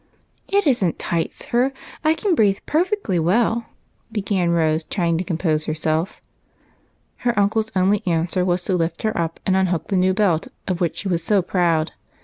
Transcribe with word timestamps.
"It 0.47 0.65
is 0.65 0.83
n't 0.83 0.97
tight, 0.97 1.31
sir; 1.31 1.71
I 2.03 2.15
can 2.15 2.33
breathe 2.33 2.57
perfectly 2.65 3.19
well," 3.19 3.67
began 4.11 4.49
Rose, 4.49 4.83
trvinsr 4.83 5.19
to 5.19 5.23
compose 5.23 5.65
herself. 5.65 6.23
A 7.23 7.25
BELT 7.25 7.25
AND 7.27 7.33
A 7.33 7.35
BOX. 7.35 7.35
49 7.35 7.35
Her 7.35 7.39
uncle's 7.39 7.71
only 7.75 8.07
answer 8.07 8.43
was 8.43 8.63
to 8.63 8.73
lift 8.73 9.03
her 9.03 9.15
up 9.15 9.39
and 9.45 9.55
unhook 9.55 9.89
the 9.89 9.95
new 9.97 10.15
belt 10.15 10.47
of 10.67 10.81
which 10.81 10.97
she 10.97 11.07
was 11.07 11.23
so 11.23 11.43
proud. 11.43 11.91